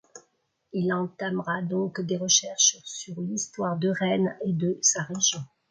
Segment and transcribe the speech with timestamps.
[0.73, 5.41] Il entamera donc des recherches sur l'histoire de Rennes et de sa région.